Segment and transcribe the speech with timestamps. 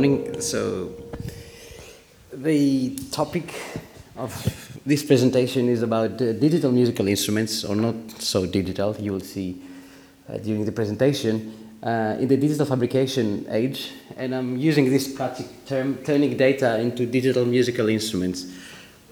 [0.00, 0.40] morning.
[0.40, 0.94] So,
[2.32, 3.52] the topic
[4.16, 4.32] of
[4.86, 9.60] this presentation is about uh, digital musical instruments, or not so digital, you will see
[10.26, 11.34] uh, during the presentation,
[11.82, 13.92] uh, in the digital fabrication age.
[14.16, 18.46] And I'm using this classic term, turning data into digital musical instruments.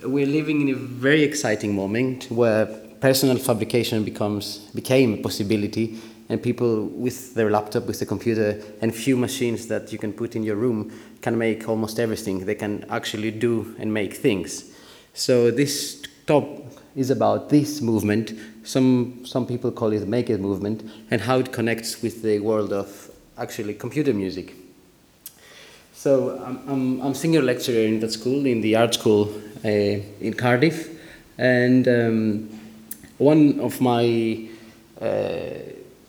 [0.02, 2.64] We're living in a very exciting moment where
[3.00, 8.94] personal fabrication becomes, became a possibility and people with their laptop, with the computer, and
[8.94, 10.92] few machines that you can put in your room
[11.22, 12.44] can make almost everything.
[12.44, 14.72] They can actually do and make things.
[15.14, 16.46] So this talk
[16.94, 18.32] is about this movement.
[18.62, 22.72] Some some people call it the maker movement, and how it connects with the world
[22.72, 24.54] of actually computer music.
[25.94, 29.32] So I'm, I'm, I'm senior lecturer in that school, in the art school
[29.64, 30.88] uh, in Cardiff,
[31.38, 32.60] and um,
[33.18, 34.48] one of my
[35.00, 35.54] uh,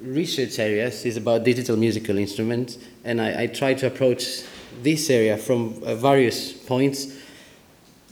[0.02, 4.44] research areas is about digital musical instruments, and I, I try to approach
[4.82, 7.18] this area from uh, various points,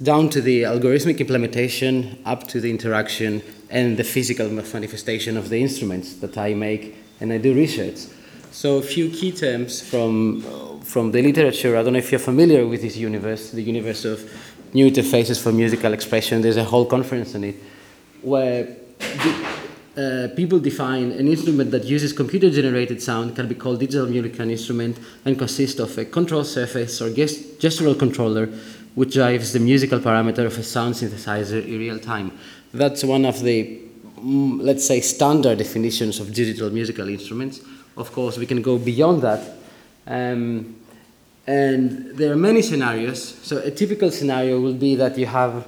[0.01, 5.61] down to the algorithmic implementation, up to the interaction and the physical manifestation of the
[5.61, 8.05] instruments that I make and I do research.
[8.51, 10.41] So a few key terms from,
[10.81, 11.77] from the literature.
[11.77, 14.31] I don't know if you're familiar with this universe, the universe of
[14.73, 16.41] new interfaces for musical expression.
[16.41, 17.55] There's a whole conference on it
[18.21, 18.75] where
[19.97, 24.47] uh, people define an instrument that uses computer generated sound can be called digital musical
[24.47, 28.45] instrument and consists of a control surface or gest- gestural controller
[28.93, 32.31] which drives the musical parameter of a sound synthesizer in real time.
[32.73, 33.79] That's one of the,
[34.19, 37.61] mm, let's say, standard definitions of digital musical instruments.
[37.95, 39.55] Of course, we can go beyond that.
[40.05, 40.75] Um,
[41.47, 43.35] and there are many scenarios.
[43.41, 45.67] So, a typical scenario will be that you have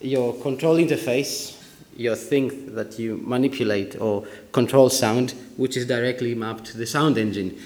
[0.00, 1.57] your control interface
[1.98, 7.18] your thing that you manipulate or control sound, which is directly mapped to the sound
[7.18, 7.58] engine.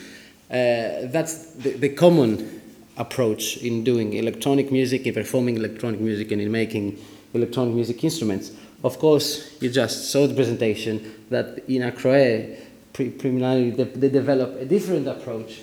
[0.50, 2.60] Uh, that's the, the, common
[2.96, 6.98] approach in doing electronic music, in performing electronic music, and in making
[7.34, 8.52] electronic music instruments.
[8.82, 12.58] Of course, you just saw the presentation that in Acroé,
[12.92, 15.60] pre- preliminarily, they, they develop a different approach.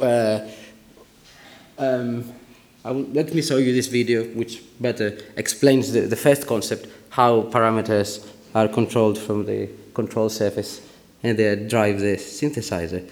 [0.00, 0.40] Uh,
[1.78, 2.30] um,
[2.84, 7.42] will, let me show you this video, which better explains the, the first concept how
[7.42, 8.26] parameters
[8.56, 10.80] are controlled from the control surface
[11.22, 13.08] and they drive the synthesizer.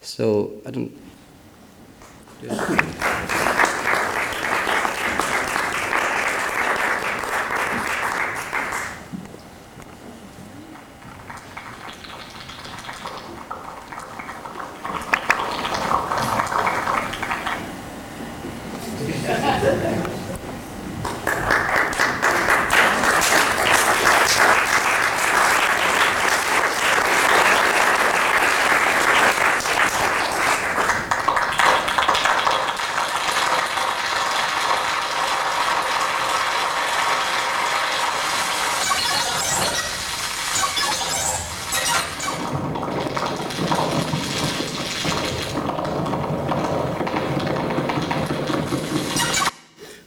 [0.00, 0.92] So I don't.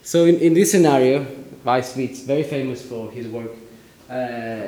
[0.08, 1.26] So in, in this scenario,
[1.66, 3.52] Waisvisz, very famous for his work,
[4.10, 4.68] uh,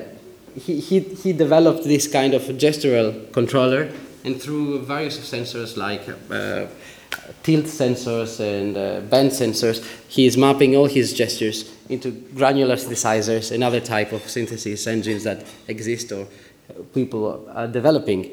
[0.53, 3.89] he, he, he developed this kind of gestural controller
[4.25, 6.67] and through various sensors like uh,
[7.41, 13.53] tilt sensors and uh, bend sensors, he is mapping all his gestures into granular synthesizers
[13.53, 16.27] and other type of synthesis engines that exist or
[16.94, 18.29] people are developing.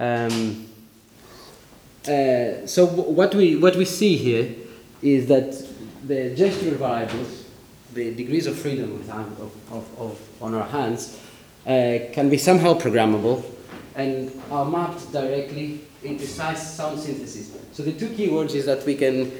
[0.00, 0.66] Um,
[2.02, 4.56] uh, so what we what we see here
[5.02, 5.54] is that
[6.06, 7.44] the gestural variables,
[7.94, 11.18] the degrees of freedom of, of, of, on our hands,
[11.66, 13.44] uh, can be somehow programmable
[13.94, 17.56] and are mapped directly into size sound synthesis.
[17.72, 19.32] So the two keywords is that we can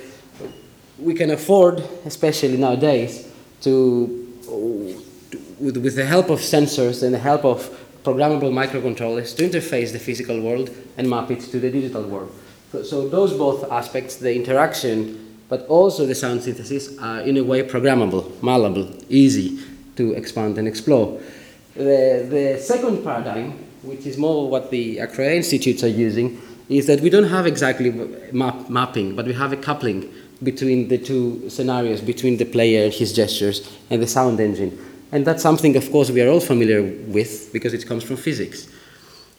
[0.98, 5.04] we can afford, especially nowadays, to, to
[5.60, 7.70] with, with the help of sensors and the help of
[8.02, 12.32] programmable microcontrollers to interface the physical world and map it to the digital world.
[12.72, 17.44] So, so those both aspects, the interaction but also the sound synthesis are in a
[17.44, 19.58] way programmable, malleable, easy
[19.96, 21.20] to expand and explore.
[21.74, 23.52] The, the second paradigm,
[23.82, 27.90] which is more what the Acroé Institutes are using, is that we don't have exactly
[28.32, 30.12] map, mapping, but we have a coupling
[30.42, 34.78] between the two scenarios, between the player and his gestures and the sound engine.
[35.10, 38.68] And that's something, of course, we are all familiar with because it comes from physics,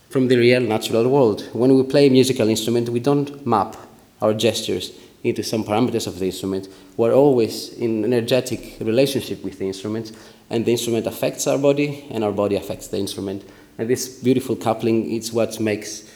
[0.10, 1.48] from the real natural world.
[1.54, 3.78] When we play a musical instrument, we don't map
[4.22, 4.92] our gestures
[5.24, 6.68] into some parameters of the instrument.
[6.98, 10.12] We're always in energetic relationship with the instrument,
[10.50, 13.44] and the instrument affects our body, and our body affects the instrument.
[13.78, 16.10] And this beautiful coupling is what makes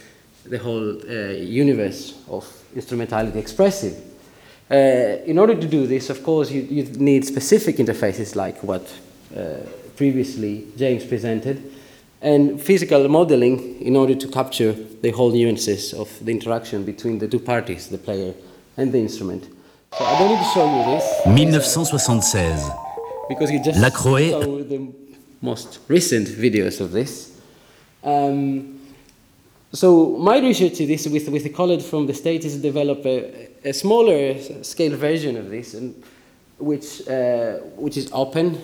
[0.45, 2.45] the whole uh, universe of
[2.75, 3.95] instrumentality expressive.
[4.69, 4.75] Uh,
[5.25, 8.81] in order to do this, of course, you, you need specific interfaces like what
[9.37, 9.57] uh,
[9.95, 11.71] previously James presented,
[12.21, 17.27] and physical modeling in order to capture the whole nuances of the interaction between the
[17.27, 18.33] two parties, the player
[18.77, 19.43] and the instrument.
[19.97, 21.03] So I don't need to show you this.
[21.25, 22.69] 1976.
[23.29, 24.91] Because you just La Croix- saw the
[25.41, 27.39] most recent videos of this.
[28.03, 28.79] Um,
[29.71, 33.05] so my research in this with, with a colleague from the States is to develop
[33.05, 36.01] a, a smaller scale version of this, and
[36.59, 38.57] which, uh, which is open.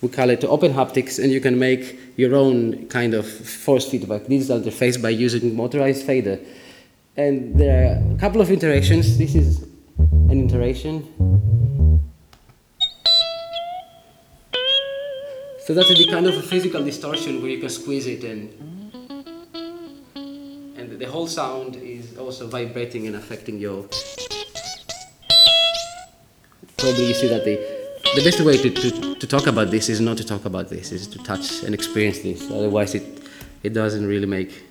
[0.00, 4.26] We call it open haptics, and you can make your own kind of force feedback
[4.26, 6.38] digital interface by using motorized fader.
[7.16, 9.18] And there are a couple of iterations.
[9.18, 9.62] This is
[10.28, 11.08] an iteration.
[15.60, 18.52] So that's a kind of a physical distortion where you can squeeze it and
[20.76, 23.88] and the whole sound is also vibrating and affecting your
[26.76, 27.56] probably you see that the
[28.16, 30.92] the best way to, to, to talk about this is not to talk about this
[30.92, 33.04] is to touch and experience this otherwise it
[33.62, 34.64] it doesn't really make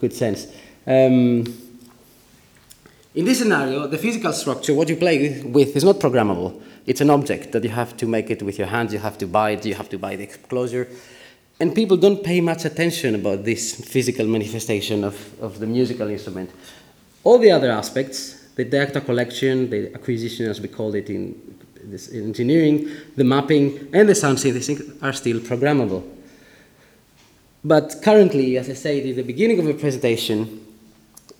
[0.00, 0.48] good sense
[0.86, 1.44] um,
[3.14, 6.62] in this scenario, the physical structure, what you play with, is not programmable.
[6.86, 9.26] It's an object that you have to make it with your hands, you have to
[9.26, 10.88] buy it, you have to buy the closure.
[11.60, 16.50] And people don't pay much attention about this physical manifestation of, of the musical instrument.
[17.22, 21.40] All the other aspects, the data collection, the acquisition, as we call it in
[21.84, 26.02] this engineering, the mapping, and the sound synthesis are still programmable.
[27.64, 30.61] But currently, as I said in the beginning of the presentation,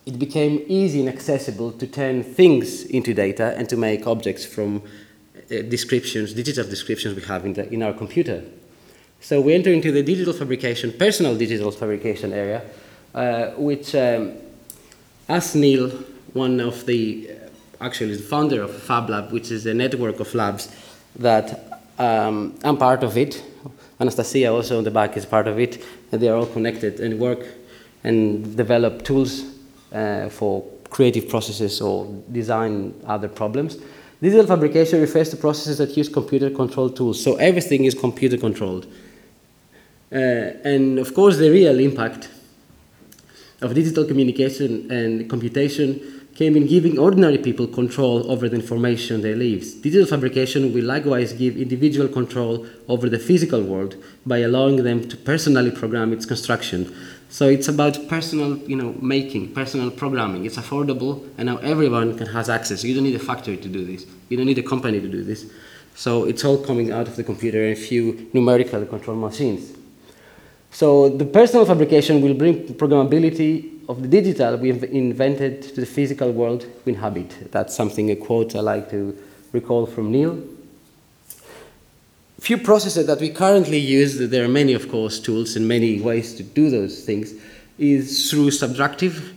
[0.05, 4.81] it became easy and accessible to turn things into data and to make objects from
[5.35, 8.43] uh, descriptions, digital descriptions we have in, the, in our computer.
[9.21, 12.63] So we enter into the digital fabrication, personal digital fabrication area,
[13.15, 14.33] uh, which, um,
[15.29, 15.89] as Neil,
[16.33, 20.75] one of the, uh, actually the founder of FabLab, which is a network of labs
[21.15, 23.41] that um, I'm part of it.
[24.01, 27.19] Anastasia also on the back is part of it, and they are all connected and
[27.19, 27.45] work
[28.03, 29.52] and develop tools
[29.93, 33.77] uh, for creative processes or design other problems.
[34.21, 37.21] Digital fabrication refers to processes that use computer controlled tools.
[37.21, 38.85] So everything is computer controlled.
[40.11, 40.15] Uh,
[40.63, 42.29] and of course, the real impact
[43.61, 49.35] of digital communication and computation came in giving ordinary people control over the information they
[49.35, 49.61] live.
[49.81, 53.95] Digital fabrication will likewise give individual control over the physical world
[54.25, 56.91] by allowing them to personally program its construction.
[57.29, 60.45] So it's about personal, you know, making, personal programming.
[60.45, 62.83] It's affordable, and now everyone can has access.
[62.83, 64.05] You don't need a factory to do this.
[64.29, 65.51] You don't need a company to do this.
[65.95, 69.75] So it's all coming out of the computer and a few numerically controlled machines.
[70.71, 76.31] So the personal fabrication will bring programmability of the digital we've invented to the physical
[76.31, 77.51] world we inhabit.
[77.51, 79.17] That's something, a quote I like to
[79.51, 80.41] recall from Neil.
[82.39, 86.33] Few processes that we currently use, there are many, of course, tools and many ways
[86.35, 87.33] to do those things,
[87.77, 89.33] is through subtractive.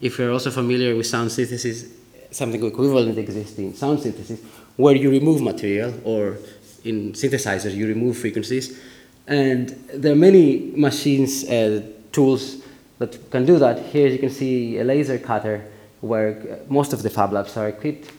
[0.00, 1.86] If you're also familiar with sound synthesis,
[2.30, 4.40] something equivalent exists in sound synthesis,
[4.76, 6.38] where you remove material, or
[6.84, 8.78] in synthesizers, you remove frequencies.
[9.26, 11.82] And there are many machines, uh,
[12.12, 12.62] tools
[12.98, 13.78] that can do that.
[13.86, 15.64] Here you can see a laser cutter
[16.00, 18.10] where most of the fab labs are equipped,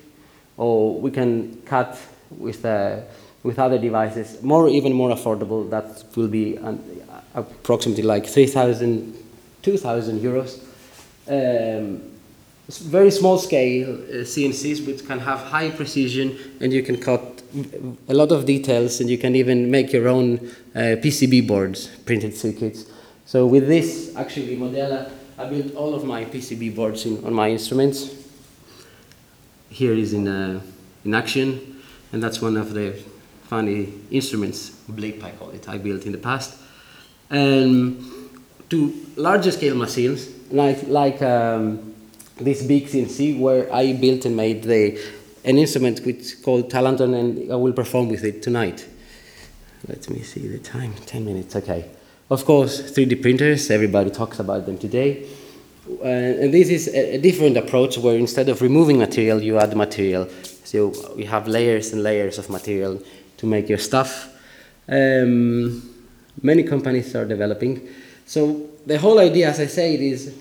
[0.57, 1.97] or we can cut
[2.31, 2.99] with, uh,
[3.43, 5.69] with other devices, more even more affordable.
[5.69, 6.79] That will be um,
[7.33, 9.15] approximately like 3,000,
[9.61, 10.63] 2,000 euros.
[11.27, 12.01] Um,
[12.69, 17.41] very small scale uh, CNCs which can have high precision and you can cut
[18.09, 20.37] a lot of details and you can even make your own
[20.75, 22.85] uh, PCB boards, printed circuits.
[23.27, 27.49] So with this, actually, Modela, I built all of my PCB boards in, on my
[27.49, 28.15] instruments.
[29.69, 30.61] Here is in, uh,
[31.03, 31.81] in action,
[32.13, 32.97] and that's one of the
[33.49, 36.57] funny instruments, blip I call it, I built in the past.
[37.29, 38.01] And
[38.69, 41.93] to larger scale machines, like, like um,
[42.37, 44.97] this big CNC, where I built and made the,
[45.43, 48.87] an instrument which called Talenton, and I will perform with it tonight.
[49.85, 51.89] Let me see the time, 10 minutes, okay.
[52.29, 55.25] Of course, 3D printers, everybody talks about them today.
[55.89, 59.73] Uh, and this is a, a, different approach where instead of removing material, you add
[59.77, 60.27] material.
[60.65, 63.01] So you have layers and layers of material
[63.37, 64.35] to make your stuff.
[64.89, 65.81] Um,
[66.41, 67.87] many companies are developing.
[68.25, 70.35] So the whole idea, as I said, is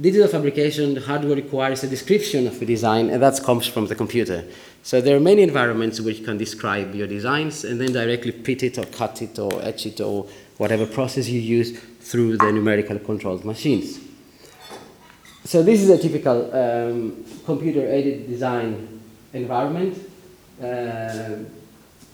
[0.00, 4.44] digital fabrication, hardware requires a description of a design, and that comes from the computer.
[4.84, 8.78] So there are many environments which can describe your designs and then directly print it
[8.78, 10.26] or cut it or etch it or
[10.62, 11.76] whatever process you use
[12.08, 13.98] through the numerical controlled machines.
[15.44, 19.00] so this is a typical um, computer-aided design
[19.32, 19.98] environment.
[20.60, 21.42] Uh,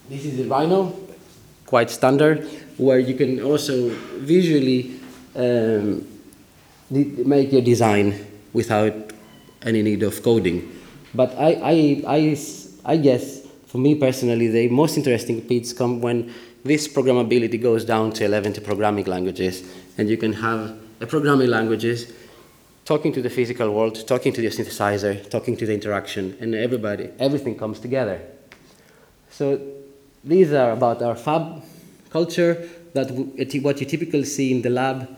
[0.08, 0.96] this is a Rhino,
[1.66, 3.90] quite standard, where you can also
[4.34, 4.98] visually
[5.36, 6.06] um,
[6.90, 8.06] make your design
[8.54, 8.94] without
[9.60, 10.58] any need of coding.
[11.14, 11.76] But I, I,
[12.16, 12.36] I,
[12.86, 16.32] I guess, for me personally, the most interesting bits come when
[16.64, 19.62] this programmability goes down to 11 to programming languages,
[19.96, 22.12] and you can have a programming languages
[22.84, 27.10] talking to the physical world, talking to the synthesizer, talking to the interaction, and everybody,
[27.18, 28.20] everything comes together.
[29.30, 29.60] So
[30.24, 31.62] these are about our fab
[32.10, 33.10] culture, that
[33.62, 35.08] what you typically see in the lab.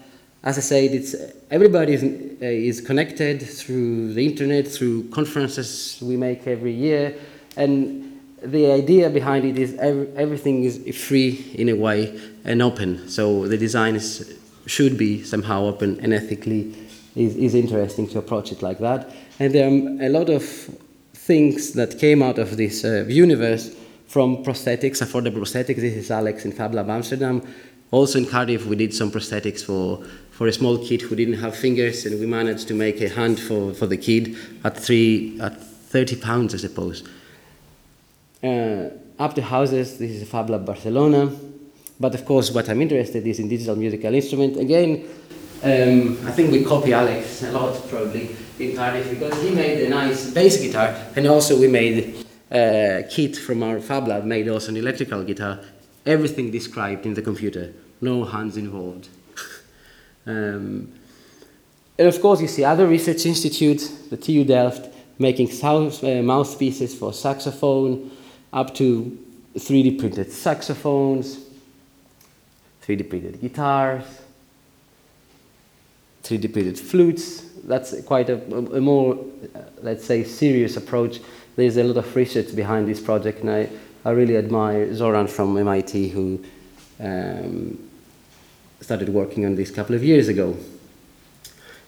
[0.42, 1.14] As I said, it's,
[1.50, 7.14] everybody is, uh, is connected through the internet, through conferences we make every year,
[7.56, 13.08] and the idea behind it is every, everything is free in a way and open.
[13.08, 16.74] So the design is, should be somehow open and ethically
[17.16, 19.10] is, is interesting to approach it like that.
[19.38, 20.44] And there are a lot of
[21.12, 23.74] things that came out of this uh, universe
[24.06, 25.76] from prosthetics, affordable prosthetics.
[25.76, 27.42] This is Alex in Fab Lab Amsterdam.
[27.90, 31.56] Also in Cardiff, we did some prosthetics for, for a small kid who didn't have
[31.56, 35.60] fingers, and we managed to make a hand for, for the kid at, three, at
[35.60, 37.02] 30 pounds, I suppose.
[38.42, 41.30] Uh, up to houses, this is Fab Lab Barcelona.
[41.98, 44.56] But of course, what I'm interested is in digital musical instrument.
[44.56, 45.06] Again,
[45.62, 49.90] um, I think we copy Alex a lot, probably, in Cardiff, because he made a
[49.90, 54.70] nice bass guitar, and also we made uh, kit from our Fab Lab made also
[54.70, 55.60] an electrical guitar.
[56.06, 59.08] Everything described in the computer, no hands involved.
[60.26, 60.90] um,
[61.98, 66.94] and of course, you see other research institutes, the TU Delft, making south, uh, mouthpieces
[66.94, 68.10] for saxophone,
[68.52, 69.18] up to
[69.56, 71.38] 3D printed saxophones,
[72.84, 74.04] 3D printed guitars,
[76.22, 77.42] 3D printed flutes.
[77.64, 79.18] That's quite a, a more,
[79.54, 81.20] uh, let's say, serious approach
[81.56, 83.68] there's a lot of research behind this project, and I,
[84.04, 86.42] I really admire Zoran from MIT who
[86.98, 87.78] um,
[88.80, 90.56] started working on this a couple of years ago.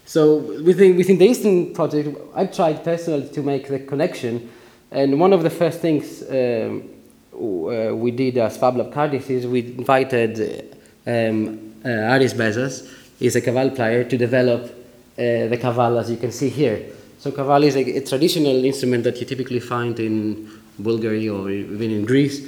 [0.05, 4.51] So within, within the Eastern project, I tried personally to make the connection,
[4.93, 6.89] and one of the first things um,
[7.35, 13.35] uh, we did as Fab Lab Cardiff is we invited um, uh, Aris Bezos, he's
[13.37, 14.71] a Kavaly player, to develop uh,
[15.17, 16.93] the Kavaly as you can see here.
[17.23, 21.93] So kavaly is a, a, traditional instrument that you typically find in Bulgaria or even
[21.93, 22.45] in Greece.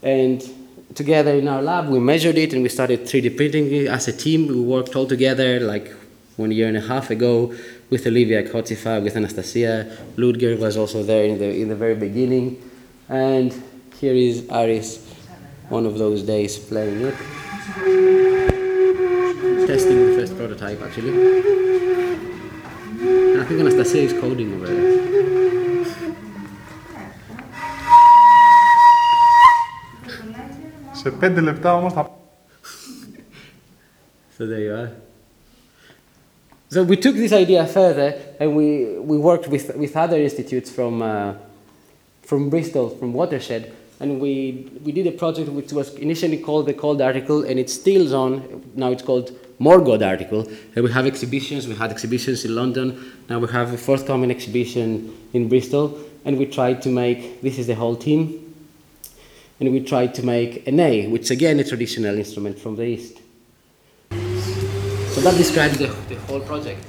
[0.00, 0.40] And
[0.94, 4.12] together in our lab, we measured it and we started 3D printing it as a
[4.12, 4.46] team.
[4.46, 5.92] We worked all together like
[6.41, 7.53] one year and a half ago
[7.89, 9.85] with Olivia Kotsifa, with Anastasia.
[10.17, 12.61] Ludger was also there in the, in the very beginning.
[13.09, 13.51] And
[13.99, 14.99] here is Aris,
[15.69, 17.15] one of those days playing it.
[19.67, 21.13] Testing the first prototype actually.
[23.39, 25.07] I think Anastasia is coding over there.
[30.93, 32.19] Σε πέντε λεπτά όμως θα...
[34.37, 34.91] So there you are.
[36.72, 41.02] So we took this idea further and we, we worked with, with other institutes from,
[41.02, 41.34] uh,
[42.22, 46.72] from Bristol, from Watershed, and we, we did a project which was initially called the
[46.72, 50.48] Cold Article, and it's still on, now it's called More Morgoth article.
[50.74, 55.14] And we have exhibitions, we had exhibitions in London, now we have a forthcoming exhibition
[55.34, 58.54] in Bristol, and we tried to make, this is the whole team,
[59.60, 63.21] and we tried to make a ney, which again a traditional instrument from the East.
[65.22, 66.84] That describes the, the whole project.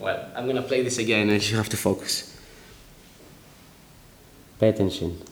[0.00, 2.36] Well, I'm gonna play this again and you have to focus.
[4.58, 5.22] Pay attention.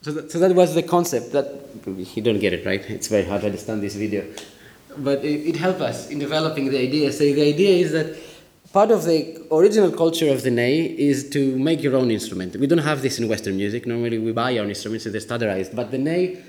[0.00, 1.46] So that, so that was the concept that
[1.84, 2.80] you don't get it right.
[2.88, 4.24] It's very hard to understand this video,
[4.96, 7.12] but it, it helped us in developing the idea.
[7.12, 8.16] So the idea is that
[8.72, 12.56] part of the original culture of the ney is to make your own instrument.
[12.56, 13.86] We don't have this in Western music.
[13.86, 15.74] Normally we buy our instruments, so they're standardized.
[15.74, 16.42] But the ney,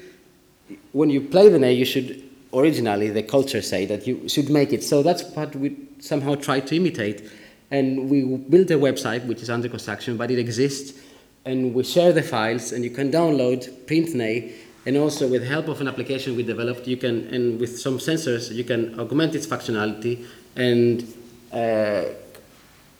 [0.91, 2.23] when you play the ney, you should
[2.53, 4.83] originally the culture say that you should make it.
[4.83, 7.29] So that's what we somehow try to imitate,
[7.71, 10.99] and we built a website which is under construction, but it exists
[11.45, 14.51] and we share the files and you can download PrintNey
[14.85, 18.51] and also with help of an application we developed you can and with some sensors
[18.51, 20.25] you can augment its functionality
[20.55, 21.01] and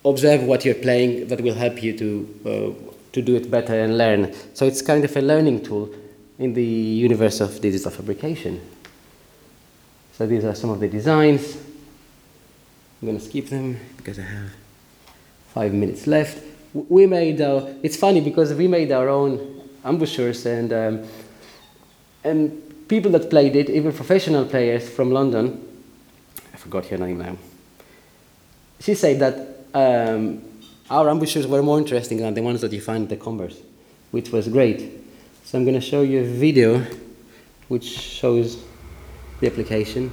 [0.04, 3.98] observe what you're playing that will help you to uh, to do it better and
[3.98, 4.32] learn.
[4.54, 5.90] So it's kind of a learning tool
[6.38, 8.60] in the universe of digital fabrication.
[10.12, 11.56] So these are some of the designs.
[13.00, 14.50] I'm going to skip them because I have
[15.52, 16.42] five minutes left.
[16.72, 21.08] We made our, it's funny because we made our own embouchures and, um,
[22.24, 25.60] and people that played it, even professional players from London,
[26.54, 27.36] I forgot her name now,
[28.82, 29.34] she said that
[29.74, 30.42] um,
[30.90, 33.60] our embouchures were more interesting than the ones that you find at the Converse,
[34.10, 34.90] which was great.
[35.44, 36.84] So I'm going to show you a video
[37.68, 38.62] which shows
[39.40, 40.10] the application.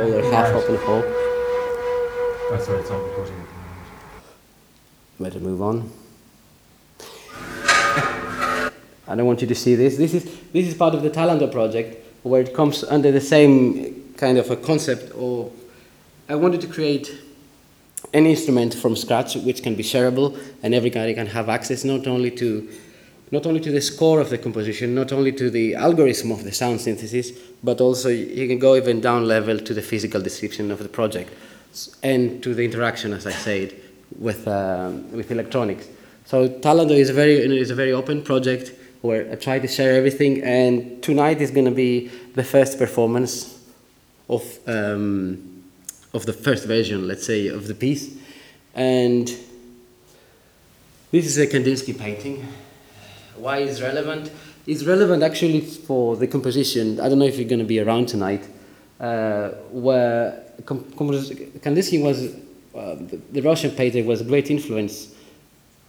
[0.00, 1.02] Hole, or half open hole.
[2.52, 3.74] Oh, sorry, it's not recording at the moment.
[5.20, 5.90] Better move on.
[9.06, 9.96] I don't want you to see this.
[9.96, 14.14] This is this is part of the Talando project, where it comes under the same
[14.16, 15.10] kind of a concept.
[15.12, 15.52] Of
[16.28, 17.12] I wanted to create
[18.14, 22.30] an instrument from scratch which can be shareable, and everybody can have access not only
[22.32, 22.68] to
[23.32, 26.52] not only to the score of the composition, not only to the algorithm of the
[26.52, 27.30] sound synthesis,
[27.62, 31.32] but also you can go even down level to the physical description of the project
[32.02, 33.74] and to the interaction, as I said,
[34.18, 35.86] with, um, with electronics.
[36.26, 39.96] So Talando is a very is a very open project where I try to share
[39.96, 43.58] everything, and tonight is going to be the first performance
[44.28, 45.64] of um,
[46.12, 48.16] of the first version, let's say, of the piece,
[48.74, 49.26] and
[51.10, 52.46] this is a Kandinsky painting.
[53.36, 54.30] Why is relevant?
[54.66, 57.00] It's relevant actually for the composition.
[57.00, 58.46] I don't know if you're going to be around tonight,
[59.00, 62.34] uh, where Kandinsky was
[62.74, 65.12] uh, the, the Russian painter was a great influence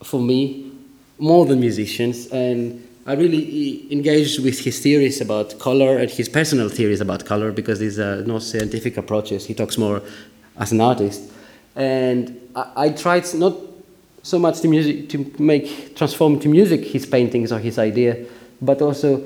[0.03, 0.71] for me,
[1.19, 6.69] more than musicians, and I really engaged with his theories about color and his personal
[6.69, 9.45] theories about color because these are not scientific approaches.
[9.45, 10.01] He talks more
[10.57, 11.31] as an artist,
[11.75, 13.55] and I, I tried not
[14.23, 18.25] so much to music to make transform to music his paintings or his idea,
[18.61, 19.23] but also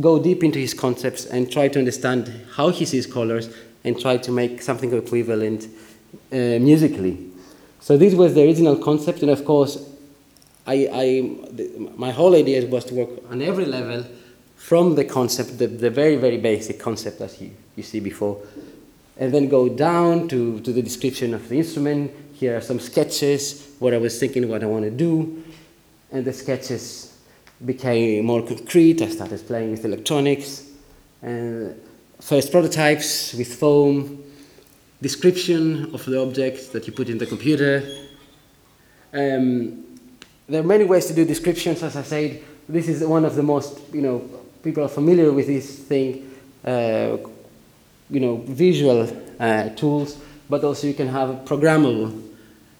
[0.00, 3.48] go deep into his concepts and try to understand how he sees colors
[3.84, 5.68] and try to make something equivalent
[6.32, 7.30] uh, musically.
[7.80, 9.78] So this was the original concept, and of course,
[10.66, 11.06] I, I
[11.50, 14.04] the, my whole idea was to work on every level
[14.56, 18.40] from the concept, the, the very very basic concept that you, you see before,
[19.18, 22.10] and then go down to, to the description of the instrument.
[22.34, 25.44] Here are some sketches, what I was thinking, what I want to do,
[26.10, 27.16] and the sketches
[27.64, 29.00] became more concrete.
[29.02, 30.64] I started playing with electronics,
[31.22, 31.80] and
[32.20, 34.24] first prototypes with foam,
[35.00, 37.84] description of the object that you put in the computer.
[39.12, 39.84] Um,
[40.48, 42.42] there are many ways to do descriptions, as I said.
[42.68, 44.28] This is one of the most, you know,
[44.62, 47.16] people are familiar with this thing, uh,
[48.10, 50.18] you know, visual uh, tools,
[50.48, 52.22] but also you can have programmable.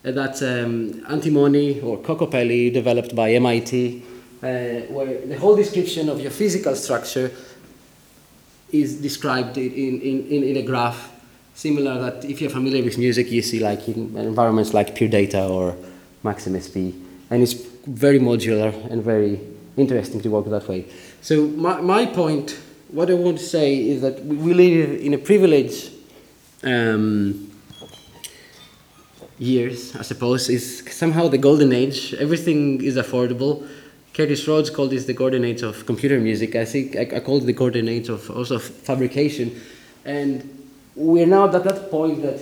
[0.05, 4.03] Uh, that's um, Antimony or Kokopelli, developed by MIT,
[4.43, 4.47] uh,
[4.93, 7.31] where the whole description of your physical structure
[8.71, 11.13] is described in, in, in, in a graph,
[11.55, 15.47] similar that if you're familiar with music, you see like in environments like Pure Data
[15.47, 15.77] or
[16.23, 16.93] Max/MSP,
[17.31, 17.55] and it's
[17.87, 19.41] very modular and very
[19.77, 20.87] interesting to work that way.
[21.23, 25.15] So my, my point, what I want to say is that we, we live in
[25.15, 25.93] a privileged
[26.63, 27.51] um,
[29.39, 32.15] years, I suppose, is somehow the golden age.
[32.15, 33.67] Everything is affordable.
[34.13, 36.55] Curtis Roads called this the golden age of computer music.
[36.55, 39.61] I think I, I called it the golden age of also fabrication.
[40.05, 42.41] And we're now at that point that,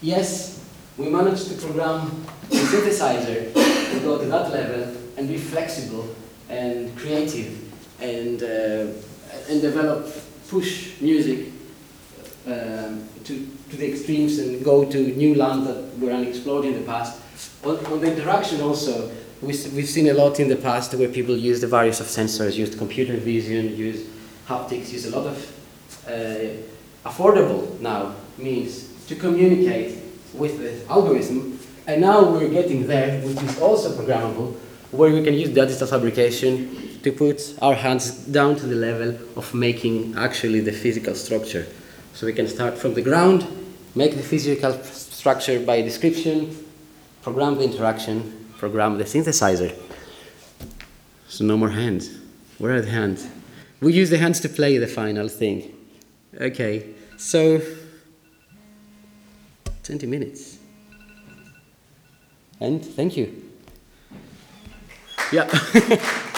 [0.00, 0.64] yes,
[0.96, 2.06] we managed to program
[2.50, 6.14] a synthesizer to go to that level and be flexible
[6.48, 7.58] and creative
[8.00, 8.86] and, uh,
[9.48, 10.06] and develop,
[10.48, 11.53] push music
[12.46, 16.82] um, to, to the extremes and go to new lands that were unexplored in the
[16.82, 17.20] past.
[17.64, 21.36] On, on the interaction also, we, we've seen a lot in the past where people
[21.36, 24.06] use the various of sensors, used computer vision, use
[24.46, 25.54] haptics, use a lot of
[26.06, 29.98] uh, affordable now means to communicate
[30.34, 31.58] with the algorithm.
[31.86, 34.54] And now we're getting there, which is also programmable,
[34.90, 39.52] where we can use digital fabrication to put our hands down to the level of
[39.52, 41.66] making actually the physical structure.
[42.14, 43.44] So we can start from the ground,
[43.94, 46.56] make the physical structure by description,
[47.22, 49.76] program the interaction, program the synthesizer.
[51.28, 52.10] So no more hands.
[52.58, 53.26] Where are the hands?
[53.80, 55.74] We use the hands to play the final thing.
[56.40, 57.60] Okay, so
[59.82, 60.58] 20 minutes.
[62.60, 63.42] and thank you.
[65.32, 65.50] Yeah.